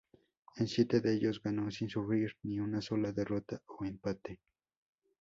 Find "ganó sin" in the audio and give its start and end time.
1.43-1.87